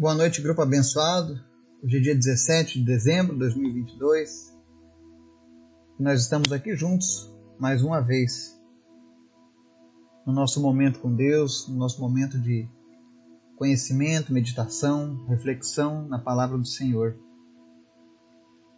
[0.00, 1.40] Boa noite, grupo abençoado.
[1.82, 4.56] Hoje é dia 17 de dezembro de 2022.
[5.98, 7.28] Nós estamos aqui juntos
[7.58, 8.56] mais uma vez
[10.24, 12.68] no nosso momento com Deus, no nosso momento de
[13.56, 17.16] conhecimento, meditação, reflexão na palavra do Senhor.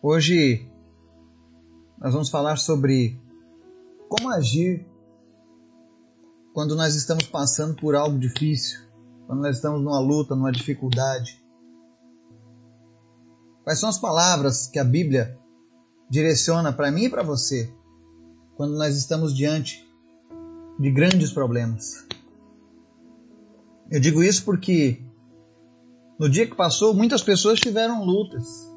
[0.03, 0.73] Hoje
[1.99, 3.21] nós vamos falar sobre
[4.09, 4.87] como agir
[6.55, 8.90] quando nós estamos passando por algo difícil,
[9.31, 11.41] quando nós estamos numa luta, numa dificuldade.
[13.63, 15.39] Quais são as palavras que a Bíblia
[16.11, 17.73] direciona para mim e para você
[18.57, 19.89] quando nós estamos diante
[20.81, 22.09] de grandes problemas?
[23.89, 25.01] Eu digo isso porque
[26.19, 28.69] no dia que passou, muitas pessoas tiveram lutas.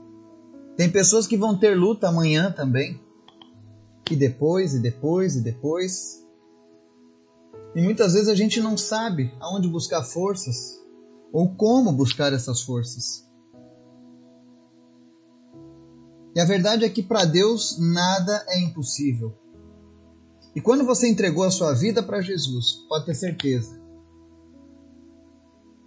[0.77, 3.01] Tem pessoas que vão ter luta amanhã também.
[4.11, 6.22] E depois, e depois, e depois.
[7.75, 10.79] E muitas vezes a gente não sabe aonde buscar forças
[11.31, 13.27] ou como buscar essas forças.
[16.35, 19.37] E a verdade é que para Deus nada é impossível.
[20.55, 23.81] E quando você entregou a sua vida para Jesus, pode ter certeza.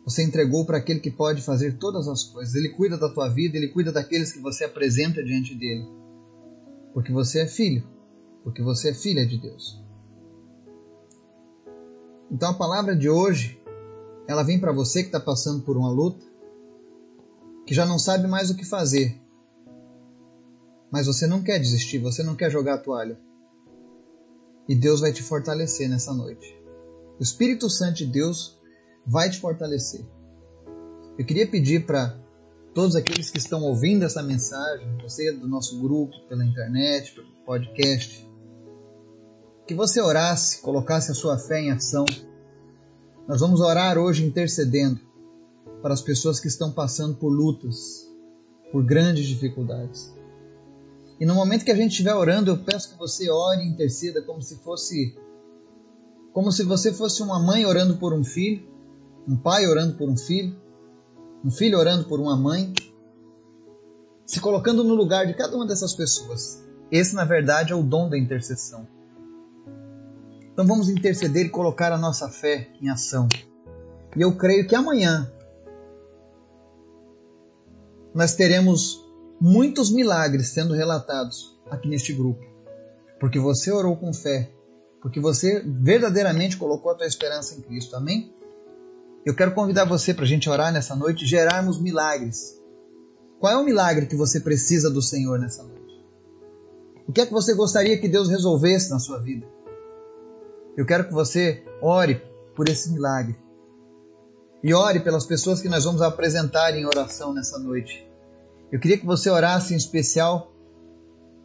[0.04, 2.54] Você entregou para aquele que pode fazer todas as coisas.
[2.54, 5.84] Ele cuida da tua vida, ele cuida daqueles que você apresenta diante dele.
[6.94, 7.84] Porque você é filho,
[8.44, 9.85] porque você é filha de Deus.
[12.30, 13.60] Então a palavra de hoje,
[14.28, 16.24] ela vem para você que está passando por uma luta,
[17.66, 19.20] que já não sabe mais o que fazer,
[20.90, 23.18] mas você não quer desistir, você não quer jogar a toalha.
[24.68, 26.56] E Deus vai te fortalecer nessa noite.
[27.18, 28.58] O Espírito Santo de Deus
[29.06, 30.04] vai te fortalecer.
[31.18, 32.18] Eu queria pedir para
[32.74, 38.25] todos aqueles que estão ouvindo essa mensagem, você do nosso grupo, pela internet, pelo podcast,
[39.66, 42.04] que você orasse, colocasse a sua fé em ação.
[43.26, 45.00] Nós vamos orar hoje intercedendo
[45.82, 48.08] para as pessoas que estão passando por lutas,
[48.70, 50.14] por grandes dificuldades.
[51.18, 54.22] E no momento que a gente estiver orando, eu peço que você ore e interceda
[54.22, 55.16] como se fosse
[56.32, 58.68] como se você fosse uma mãe orando por um filho,
[59.26, 60.54] um pai orando por um filho,
[61.42, 62.74] um filho orando por uma mãe,
[64.26, 66.62] se colocando no lugar de cada uma dessas pessoas.
[66.92, 68.86] Esse, na verdade, é o dom da intercessão.
[70.56, 73.28] Então vamos interceder e colocar a nossa fé em ação.
[74.16, 75.30] E eu creio que amanhã
[78.14, 79.04] nós teremos
[79.38, 82.42] muitos milagres sendo relatados aqui neste grupo.
[83.20, 84.50] Porque você orou com fé,
[85.02, 87.94] porque você verdadeiramente colocou a tua esperança em Cristo.
[87.94, 88.34] Amém?
[89.26, 92.58] Eu quero convidar você para a gente orar nessa noite e gerarmos milagres.
[93.38, 96.02] Qual é o milagre que você precisa do Senhor nessa noite?
[97.06, 99.54] O que é que você gostaria que Deus resolvesse na sua vida?
[100.76, 102.22] Eu quero que você ore
[102.54, 103.36] por esse milagre.
[104.62, 108.06] E ore pelas pessoas que nós vamos apresentar em oração nessa noite.
[108.70, 110.52] Eu queria que você orasse em especial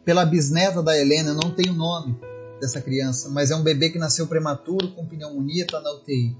[0.04, 1.30] pela bisneta da Helena.
[1.30, 2.18] Eu não tenho o nome
[2.60, 6.36] dessa criança, mas é um bebê que nasceu prematuro com pneumonia, está na UTI.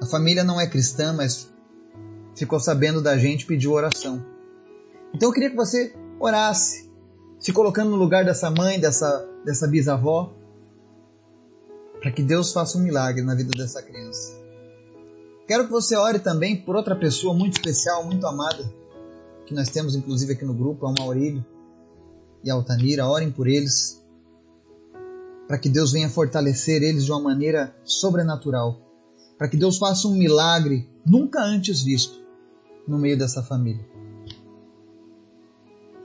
[0.00, 1.52] A família não é cristã, mas
[2.34, 4.24] ficou sabendo da gente e pediu oração.
[5.14, 6.90] Então eu queria que você orasse,
[7.38, 10.34] se colocando no lugar dessa mãe, dessa, dessa bisavó,
[12.04, 14.34] para que Deus faça um milagre na vida dessa criança.
[15.48, 18.70] Quero que você ore também por outra pessoa muito especial, muito amada,
[19.46, 21.42] que nós temos inclusive aqui no grupo, é o Maurílio
[22.44, 23.06] e a Altamira.
[23.06, 24.04] Orem por eles,
[25.48, 28.78] para que Deus venha fortalecer eles de uma maneira sobrenatural,
[29.38, 32.20] para que Deus faça um milagre nunca antes visto
[32.86, 33.88] no meio dessa família.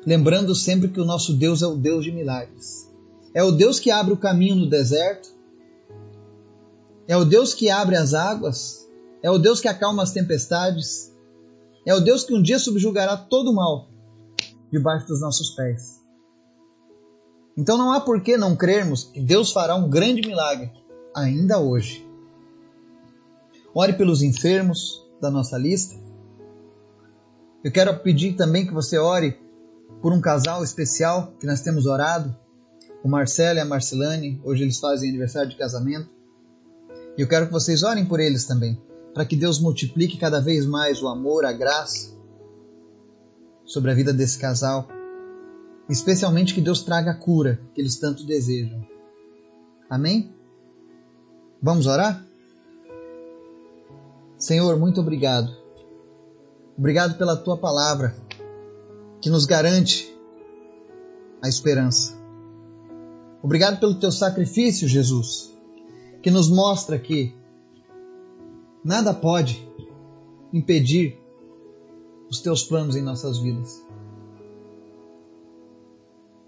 [0.05, 2.89] Lembrando sempre que o nosso Deus é o Deus de milagres.
[3.33, 5.37] É o Deus que abre o caminho no deserto,
[7.09, 8.87] é o Deus que abre as águas,
[9.23, 11.11] é o Deus que acalma as tempestades,
[11.83, 13.89] é o Deus que um dia subjugará todo o mal
[14.71, 15.99] debaixo dos nossos pés.
[17.57, 20.71] Então não há por que não crermos que Deus fará um grande milagre
[21.15, 22.07] ainda hoje.
[23.73, 25.95] Ore pelos enfermos da nossa lista.
[27.63, 29.35] Eu quero pedir também que você ore
[29.99, 32.37] por um casal especial que nós temos orado,
[33.03, 34.39] o Marcelo e a Marcelane.
[34.43, 36.18] Hoje eles fazem aniversário de casamento.
[37.19, 38.81] E eu quero que vocês orem por eles também,
[39.13, 42.15] para que Deus multiplique cada vez mais o amor, a graça
[43.65, 44.87] sobre a vida desse casal.
[45.89, 48.87] Especialmente que Deus traga a cura que eles tanto desejam.
[49.89, 50.33] Amém?
[51.61, 52.25] Vamos orar?
[54.37, 55.53] Senhor, muito obrigado.
[56.77, 58.15] Obrigado pela tua palavra
[59.19, 60.09] que nos garante
[61.41, 62.17] a esperança.
[63.43, 65.48] Obrigado pelo teu sacrifício, Jesus,
[66.21, 67.33] que nos mostra que
[68.83, 69.67] nada pode
[70.53, 71.17] impedir
[72.29, 73.83] os teus planos em nossas vidas.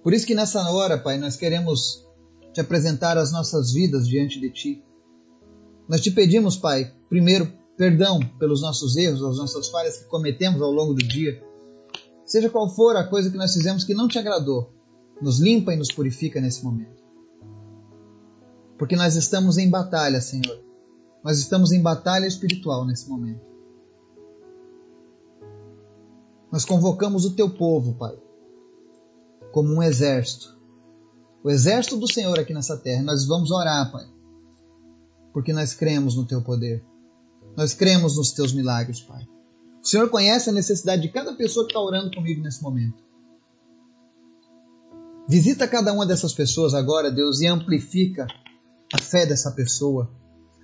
[0.04, 2.06] Por isso que nessa hora, Pai, nós queremos
[2.54, 4.84] te apresentar as nossas vidas diante de Ti.
[5.88, 10.72] Nós te pedimos, Pai, primeiro, perdão pelos nossos erros, as nossas falhas que cometemos ao
[10.72, 11.42] longo do dia.
[12.26, 14.72] Seja qual for a coisa que nós fizemos que não te agradou,
[15.22, 17.01] nos limpa e nos purifica nesse momento.
[18.82, 20.60] Porque nós estamos em batalha, Senhor.
[21.24, 23.46] Nós estamos em batalha espiritual nesse momento.
[26.52, 28.18] Nós convocamos o teu povo, Pai,
[29.52, 30.58] como um exército.
[31.44, 33.04] O exército do Senhor aqui nessa terra.
[33.04, 34.10] Nós vamos orar, Pai,
[35.32, 36.84] porque nós cremos no teu poder.
[37.56, 39.28] Nós cremos nos teus milagres, Pai.
[39.80, 42.98] O Senhor conhece a necessidade de cada pessoa que está orando comigo nesse momento.
[45.30, 48.26] Visita cada uma dessas pessoas agora, Deus, e amplifica
[48.92, 50.12] a fé dessa pessoa,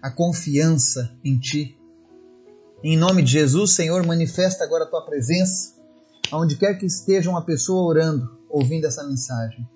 [0.02, 1.78] a confiança em Ti.
[2.84, 5.76] Em nome de Jesus, Senhor, manifesta agora a Tua presença,
[6.32, 9.68] aonde quer que esteja uma pessoa orando, ouvindo essa mensagem.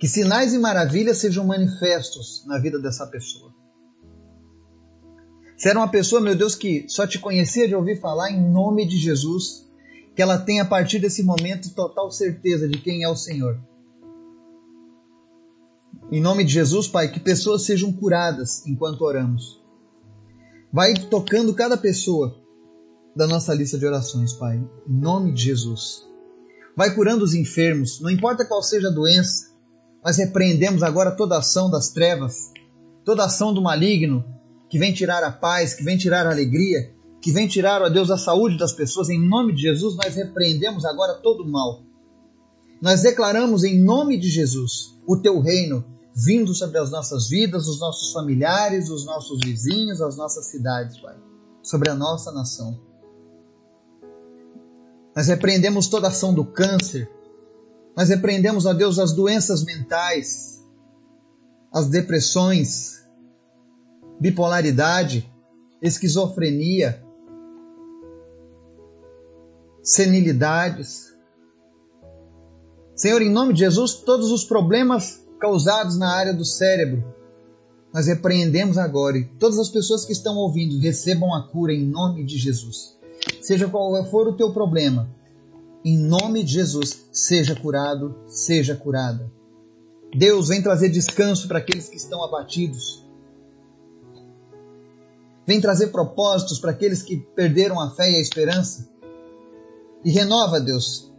[0.00, 3.52] Que sinais e maravilhas sejam manifestos na vida dessa pessoa.
[5.56, 8.88] Se era uma pessoa, meu Deus, que só te conhecia de ouvir falar, em nome
[8.88, 9.64] de Jesus,
[10.16, 13.60] que ela tenha a partir desse momento total certeza de quem é o Senhor
[16.12, 19.58] em nome de Jesus, Pai, que pessoas sejam curadas enquanto oramos.
[20.70, 22.36] Vai tocando cada pessoa
[23.16, 26.06] da nossa lista de orações, Pai, em nome de Jesus.
[26.76, 29.52] Vai curando os enfermos, não importa qual seja a doença,
[30.04, 32.52] nós repreendemos agora toda ação das trevas,
[33.06, 34.22] toda ação do maligno
[34.68, 36.92] que vem tirar a paz, que vem tirar a alegria,
[37.22, 39.08] que vem tirar, ó Deus, a saúde das pessoas.
[39.08, 41.82] Em nome de Jesus, nós repreendemos agora todo o mal.
[42.82, 47.80] Nós declaramos em nome de Jesus o teu reino, vindo sobre as nossas vidas, os
[47.80, 51.16] nossos familiares, os nossos vizinhos, as nossas cidades, Pai,
[51.62, 52.78] sobre a nossa nação.
[55.14, 57.10] Nós repreendemos toda ação do câncer,
[57.96, 60.62] nós repreendemos, ó Deus, as doenças mentais,
[61.70, 63.06] as depressões,
[64.18, 65.30] bipolaridade,
[65.80, 67.02] esquizofrenia,
[69.82, 71.12] senilidades.
[72.94, 77.02] Senhor, em nome de Jesus, todos os problemas causados na área do cérebro.
[77.92, 82.24] Nós repreendemos agora e todas as pessoas que estão ouvindo recebam a cura em nome
[82.24, 82.96] de Jesus.
[83.40, 85.10] Seja qual for o teu problema,
[85.84, 89.30] em nome de Jesus, seja curado, seja curada.
[90.16, 93.04] Deus vem trazer descanso para aqueles que estão abatidos.
[95.44, 98.88] Vem trazer propósitos para aqueles que perderam a fé e a esperança.
[100.04, 101.10] E renova, Deus,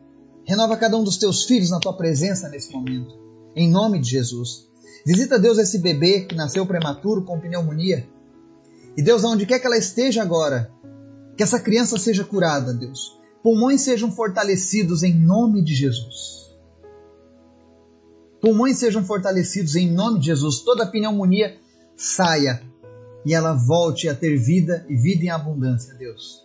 [0.45, 3.22] renova cada um dos teus filhos na tua presença nesse momento
[3.55, 4.67] em nome de Jesus.
[5.05, 8.07] Visita, Deus, esse bebê que nasceu prematuro com pneumonia.
[8.95, 10.71] E Deus, aonde quer que ela esteja agora,
[11.35, 13.19] que essa criança seja curada, Deus.
[13.41, 16.43] Pulmões sejam fortalecidos em nome de Jesus.
[18.39, 20.59] Pulmões sejam fortalecidos em nome de Jesus.
[20.59, 21.57] Toda pneumonia
[21.95, 22.61] saia
[23.25, 26.43] e ela volte a ter vida e vida em abundância, Deus.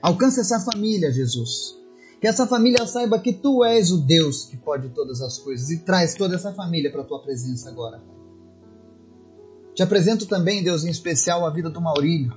[0.00, 1.76] Alcance essa família, Jesus.
[2.22, 5.78] Que essa família saiba que tu és o Deus que pode todas as coisas e
[5.78, 8.00] traz toda essa família para a tua presença agora.
[9.74, 12.32] Te apresento também, Deus, em especial a vida do Maurílio.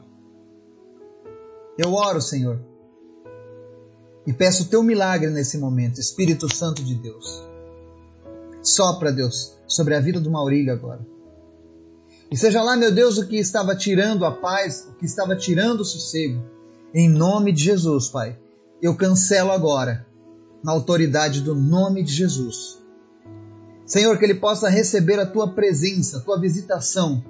[1.77, 2.59] Eu oro, Senhor,
[4.25, 7.43] e peço o teu milagre nesse momento, Espírito Santo de Deus.
[8.63, 11.05] Sopra, Deus, sobre a vida do Maurílio agora.
[12.31, 15.81] E seja lá, meu Deus, o que estava tirando a paz, o que estava tirando
[15.81, 16.41] o sossego.
[16.91, 18.44] Em nome de Jesus, Pai
[18.81, 20.05] eu cancelo agora,
[20.63, 22.83] na autoridade do nome de Jesus.
[23.85, 27.23] Senhor, que ele possa receber a tua presença, a tua visitação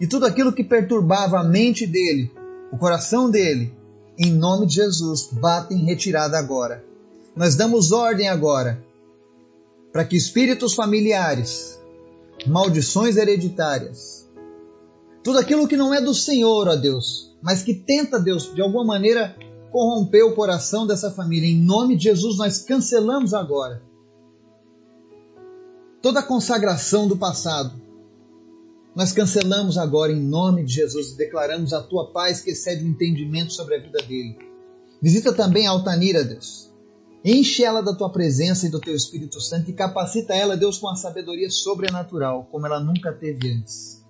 [0.00, 2.30] e tudo aquilo que perturbava a mente dele,
[2.70, 3.74] o coração dele,
[4.18, 6.84] em nome de Jesus, bata em retirada agora.
[7.34, 8.84] Nós damos ordem agora
[9.92, 11.80] para que espíritos familiares,
[12.46, 14.28] maldições hereditárias,
[15.24, 18.84] tudo aquilo que não é do Senhor, ó Deus, mas que tenta, Deus, de alguma
[18.84, 19.34] maneira
[19.76, 21.50] corromper o coração dessa família.
[21.50, 23.82] Em nome de Jesus, nós cancelamos agora
[26.00, 27.78] toda a consagração do passado.
[28.94, 32.88] Nós cancelamos agora em nome de Jesus e declaramos a tua paz que excede o
[32.88, 34.38] entendimento sobre a vida dele.
[35.02, 36.72] Visita também a Altanira, Deus.
[37.22, 40.88] Enche ela da tua presença e do teu Espírito Santo e capacita ela, Deus, com
[40.88, 44.02] a sabedoria sobrenatural, como ela nunca teve antes.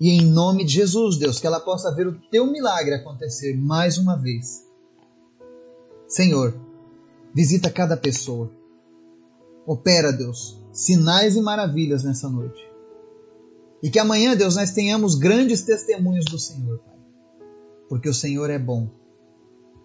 [0.00, 3.98] E em nome de Jesus, Deus, que ela possa ver o teu milagre acontecer mais
[3.98, 4.69] uma vez.
[6.10, 6.60] Senhor,
[7.32, 8.50] visita cada pessoa.
[9.64, 12.60] Opera, Deus, sinais e maravilhas nessa noite.
[13.80, 16.98] E que amanhã, Deus, nós tenhamos grandes testemunhos do Senhor, Pai.
[17.88, 18.90] porque o Senhor é bom,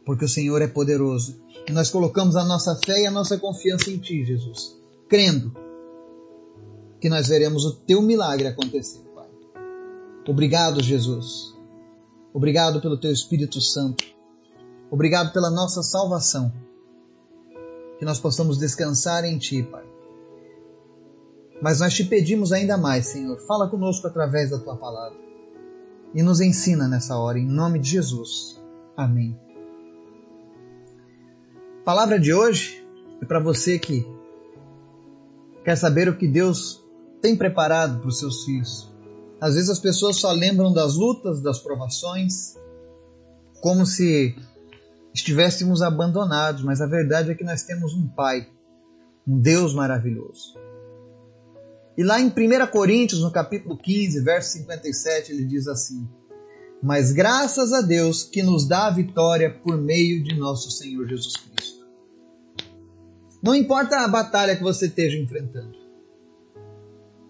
[0.03, 1.39] porque o Senhor é poderoso.
[1.67, 4.75] E nós colocamos a nossa fé e a nossa confiança em Ti, Jesus,
[5.07, 5.55] crendo
[6.99, 9.29] que nós veremos o Teu milagre acontecer, Pai.
[10.27, 11.53] Obrigado, Jesus.
[12.33, 14.14] Obrigado pelo Teu Espírito Santo.
[14.95, 16.53] Obrigado pela nossa salvação.
[17.99, 19.83] Que nós possamos descansar em Ti, Pai.
[21.61, 23.37] Mas nós te pedimos ainda mais, Senhor.
[23.45, 25.17] Fala conosco através da Tua palavra
[26.13, 28.57] e nos ensina nessa hora, em nome de Jesus.
[28.95, 29.37] Amém.
[31.81, 32.81] A palavra de hoje
[33.21, 34.07] é para você que
[35.65, 36.81] quer saber o que Deus
[37.21, 38.89] tem preparado para os seus filhos.
[39.41, 42.55] Às vezes as pessoas só lembram das lutas, das provações,
[43.59, 44.33] como se
[45.15, 48.49] estivéssemos abandonados, mas a verdade é que nós temos um Pai,
[49.25, 50.59] um Deus maravilhoso.
[51.97, 56.05] E lá em 1 Coríntios, no capítulo 15, verso 57, ele diz assim:
[56.83, 61.37] Mas graças a Deus que nos dá a vitória por meio de nosso Senhor Jesus
[61.37, 61.85] Cristo.
[63.41, 65.77] Não importa a batalha que você esteja enfrentando,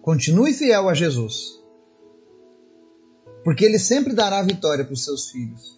[0.02, 1.62] continue fiel a Jesus,
[3.44, 5.76] porque Ele sempre dará vitória para os seus filhos.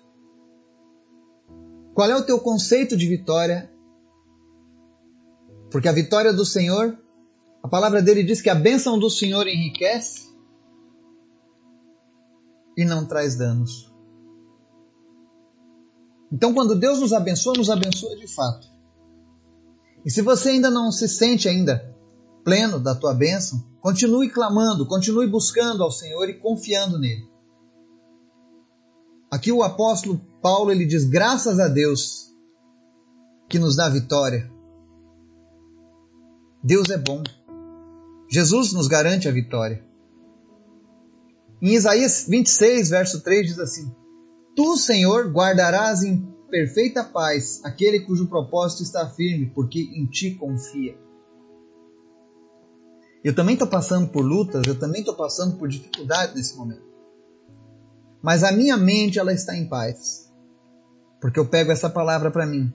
[1.99, 3.69] Qual é o teu conceito de vitória?
[5.69, 6.97] Porque a vitória do Senhor
[7.61, 10.33] a palavra dele diz que a bênção do Senhor enriquece
[12.77, 13.93] e não traz danos.
[16.31, 18.69] Então, quando Deus nos abençoa, nos abençoa de fato.
[20.07, 21.93] E se você ainda não se sente ainda
[22.45, 27.29] pleno da tua bênção, continue clamando, continue buscando ao Senhor e confiando nele.
[29.33, 32.33] Aqui o apóstolo Paulo ele diz: graças a Deus
[33.49, 34.51] que nos dá vitória.
[36.63, 37.23] Deus é bom.
[38.31, 39.85] Jesus nos garante a vitória.
[41.61, 43.91] Em Isaías 26, verso 3 diz assim:
[44.55, 50.97] Tu, Senhor, guardarás em perfeita paz aquele cujo propósito está firme, porque em ti confia.
[53.25, 56.87] Eu também estou passando por lutas, eu também estou passando por dificuldades nesse momento.
[58.23, 60.28] Mas a minha mente ela está em paz,
[61.21, 62.73] porque eu pego essa palavra para mim,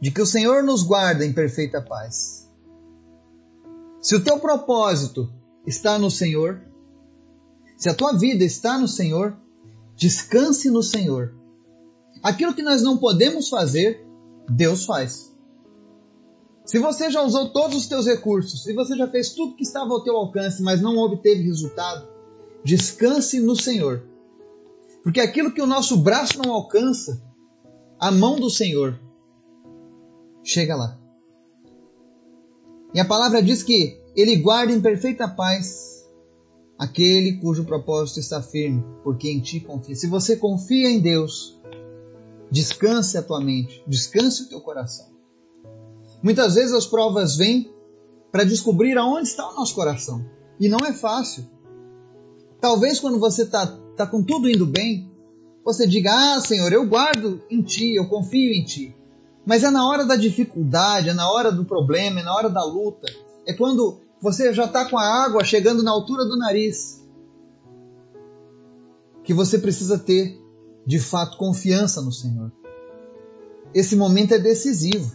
[0.00, 2.50] de que o Senhor nos guarda em perfeita paz.
[4.00, 5.32] Se o teu propósito
[5.66, 6.60] está no Senhor,
[7.76, 9.36] se a tua vida está no Senhor,
[9.96, 11.34] descanse no Senhor.
[12.22, 14.06] Aquilo que nós não podemos fazer,
[14.48, 15.32] Deus faz.
[16.64, 19.92] Se você já usou todos os teus recursos, se você já fez tudo que estava
[19.92, 22.08] ao teu alcance, mas não obteve resultado,
[22.64, 24.02] descanse no Senhor.
[25.04, 27.22] Porque aquilo que o nosso braço não alcança,
[28.00, 28.98] a mão do Senhor
[30.42, 30.98] chega lá.
[32.94, 36.06] E a palavra diz que ele guarda em perfeita paz
[36.78, 39.94] aquele cujo propósito está firme, porque em ti confia.
[39.94, 41.60] Se você confia em Deus,
[42.50, 45.06] descanse a tua mente, descanse o teu coração.
[46.22, 47.70] Muitas vezes as provas vêm
[48.32, 50.24] para descobrir aonde está o nosso coração.
[50.58, 51.44] E não é fácil.
[52.60, 55.10] Talvez quando você está tá com tudo indo bem,
[55.64, 58.96] você diga: Ah, Senhor, eu guardo em Ti, eu confio em Ti.
[59.46, 62.64] Mas é na hora da dificuldade, é na hora do problema, é na hora da
[62.64, 63.06] luta.
[63.46, 67.04] É quando você já está com a água chegando na altura do nariz.
[69.22, 70.38] Que você precisa ter,
[70.86, 72.52] de fato, confiança no Senhor.
[73.74, 75.12] Esse momento é decisivo.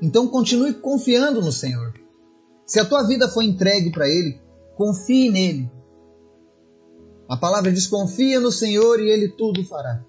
[0.00, 1.94] Então continue confiando no Senhor.
[2.64, 4.40] Se a tua vida foi entregue para Ele,
[4.78, 5.68] confie nele.
[7.28, 10.04] A palavra diz: confia no Senhor e Ele tudo fará.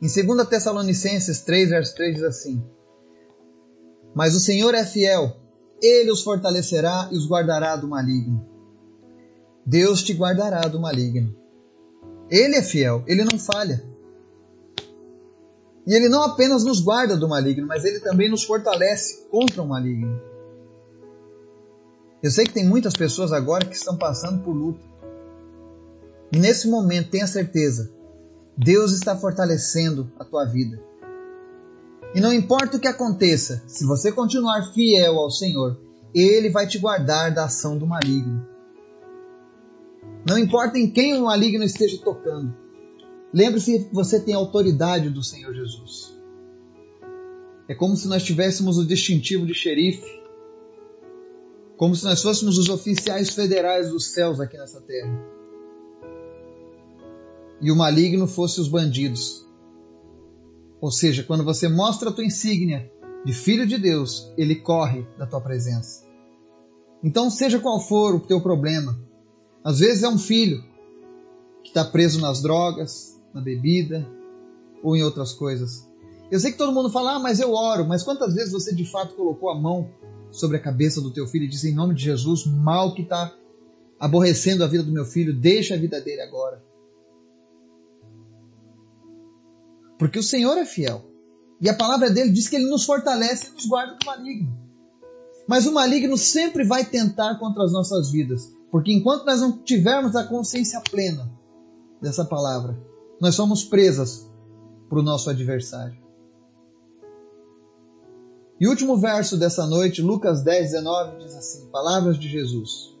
[0.00, 2.64] Em 2 Tessalonicenses 3, verso 3 diz assim:
[4.14, 5.36] Mas o Senhor é fiel,
[5.82, 8.48] ele os fortalecerá e os guardará do maligno.
[9.66, 11.36] Deus te guardará do maligno.
[12.30, 13.84] Ele é fiel, ele não falha.
[15.86, 19.68] E ele não apenas nos guarda do maligno, mas ele também nos fortalece contra o
[19.68, 20.31] maligno.
[22.22, 24.80] Eu sei que tem muitas pessoas agora que estão passando por luta.
[26.30, 27.92] E nesse momento, tenha certeza,
[28.56, 30.80] Deus está fortalecendo a tua vida.
[32.14, 35.80] E não importa o que aconteça, se você continuar fiel ao Senhor,
[36.14, 38.46] Ele vai te guardar da ação do maligno.
[40.28, 42.54] Não importa em quem o maligno esteja tocando,
[43.34, 46.16] lembre-se que você tem a autoridade do Senhor Jesus.
[47.66, 50.21] É como se nós tivéssemos o distintivo de xerife,
[51.82, 55.20] como se nós fôssemos os oficiais federais dos céus aqui nessa terra
[57.60, 59.44] e o maligno fosse os bandidos.
[60.80, 62.88] Ou seja, quando você mostra a tua insígnia
[63.24, 66.04] de filho de Deus, ele corre da tua presença.
[67.02, 68.96] Então, seja qual for o teu problema,
[69.64, 70.62] às vezes é um filho,
[71.64, 74.08] que está preso nas drogas, na bebida
[74.84, 75.84] ou em outras coisas.
[76.30, 78.88] Eu sei que todo mundo fala, ah, mas eu oro, mas quantas vezes você de
[78.88, 79.90] fato colocou a mão
[80.32, 83.32] sobre a cabeça do teu filho e disse, em nome de Jesus, mal que está
[84.00, 86.60] aborrecendo a vida do meu filho, deixa a vida dele agora.
[89.98, 91.04] Porque o Senhor é fiel.
[91.60, 94.58] E a palavra dele diz que ele nos fortalece e nos guarda do maligno.
[95.46, 98.52] Mas o maligno sempre vai tentar contra as nossas vidas.
[98.72, 101.30] Porque enquanto nós não tivermos a consciência plena
[102.00, 102.76] dessa palavra,
[103.20, 104.28] nós somos presas
[104.88, 106.01] para o nosso adversário.
[108.62, 112.96] E último verso dessa noite, Lucas 10, 19, diz assim: Palavras de Jesus.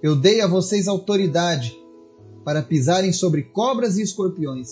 [0.00, 1.76] Eu dei a vocês autoridade
[2.44, 4.68] para pisarem sobre cobras e escorpiões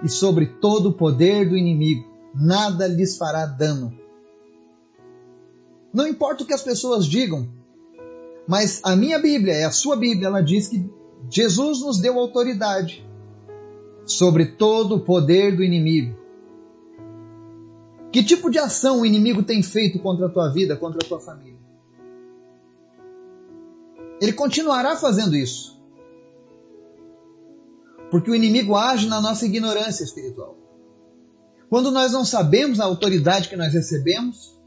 [0.00, 2.08] e sobre todo o poder do inimigo.
[2.32, 3.92] Nada lhes fará dano.
[5.92, 7.48] Não importa o que as pessoas digam,
[8.46, 10.88] mas a minha Bíblia, é a sua Bíblia, ela diz que
[11.28, 13.04] Jesus nos deu autoridade
[14.06, 16.16] sobre todo o poder do inimigo.
[18.10, 21.20] Que tipo de ação o inimigo tem feito contra a tua vida, contra a tua
[21.20, 21.58] família?
[24.20, 25.78] Ele continuará fazendo isso.
[28.10, 30.56] Porque o inimigo age na nossa ignorância espiritual.
[31.68, 34.58] Quando nós não sabemos a autoridade que nós recebemos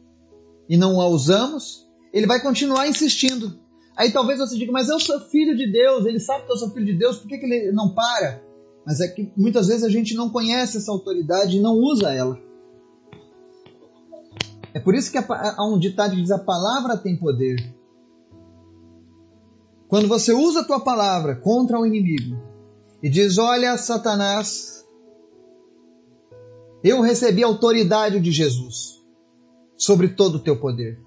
[0.70, 3.60] e não a usamos, ele vai continuar insistindo.
[3.98, 6.70] Aí talvez você diga, mas eu sou filho de Deus, ele sabe que eu sou
[6.70, 8.44] filho de Deus, por que, que ele não para?
[8.86, 12.40] Mas é que muitas vezes a gente não conhece essa autoridade e não usa ela.
[14.74, 17.58] É por isso que há um ditado que diz: a palavra tem poder.
[19.88, 22.42] Quando você usa a tua palavra contra o inimigo
[23.04, 24.86] e diz: Olha, Satanás,
[26.84, 29.02] eu recebi a autoridade de Jesus
[29.82, 31.00] sobre todo o teu poder.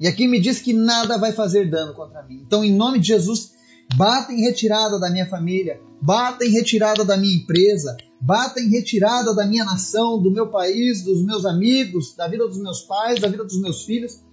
[0.00, 2.42] E aqui me diz que nada vai fazer dano contra mim.
[2.44, 3.52] Então, em nome de Jesus,
[3.96, 9.34] bata em retirada da minha família, bata em retirada da minha empresa, bata em retirada
[9.34, 13.28] da minha nação, do meu país, dos meus amigos, da vida dos meus pais, da
[13.28, 14.24] vida dos meus filhos.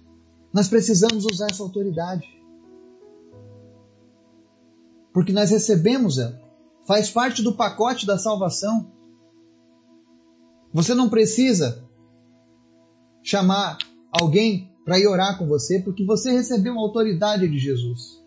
[0.50, 2.26] Nós precisamos usar essa autoridade.
[5.12, 6.40] Porque nós recebemos ela.
[6.86, 8.90] Faz parte do pacote da salvação.
[10.72, 11.86] Você não precisa
[13.22, 13.76] chamar
[14.10, 18.22] alguém para ir orar com você, porque você recebeu a autoridade de Jesus.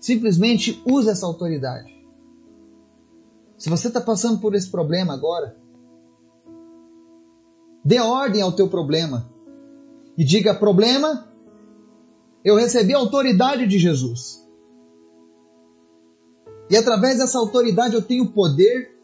[0.00, 1.95] Simplesmente use essa autoridade.
[3.58, 5.56] Se você está passando por esse problema agora,
[7.84, 9.30] dê ordem ao teu problema
[10.16, 11.28] e diga: problema,
[12.44, 14.44] eu recebi a autoridade de Jesus.
[16.68, 18.96] E através dessa autoridade eu tenho poder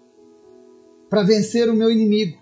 [1.09, 2.39] para vencer o meu inimigo.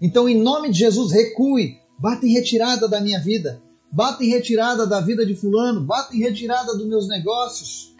[0.00, 4.86] Então, em nome de Jesus, recue, bata em retirada da minha vida, bata em retirada
[4.86, 7.96] da vida de Fulano, bata em retirada dos meus negócios,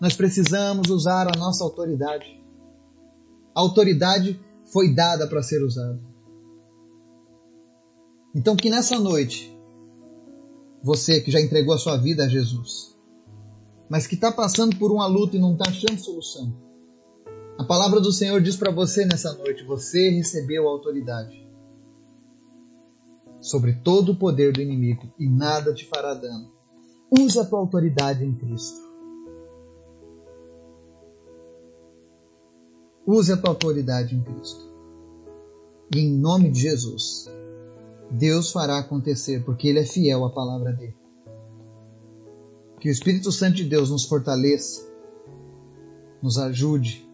[0.00, 2.42] nós precisamos usar a nossa autoridade.
[3.54, 4.40] A autoridade
[4.72, 6.00] foi dada para ser usada.
[8.34, 9.56] Então, que nessa noite,
[10.82, 12.94] você que já entregou a sua vida a Jesus,
[13.88, 16.54] mas que está passando por uma luta e não está achando solução,
[17.58, 21.46] a palavra do Senhor diz para você nessa noite: você recebeu a autoridade
[23.46, 26.50] sobre todo o poder do inimigo e nada te fará dano.
[27.10, 28.85] Use a tua autoridade em Cristo.
[33.06, 34.66] Use a tua autoridade em Cristo.
[35.94, 37.30] E em nome de Jesus,
[38.10, 40.96] Deus fará acontecer, porque Ele é fiel à palavra dele.
[42.80, 44.84] Que o Espírito Santo de Deus nos fortaleça,
[46.20, 47.08] nos ajude,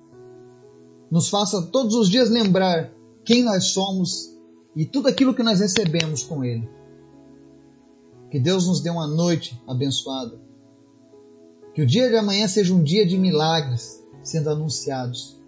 [1.11, 2.91] nos faça todos os dias lembrar
[3.23, 4.35] quem nós somos
[4.75, 6.67] e tudo aquilo que nós recebemos com Ele.
[8.31, 10.41] Que Deus nos dê uma noite abençoada.
[11.75, 15.42] Que o dia de amanhã seja um dia de milagres sendo anunciados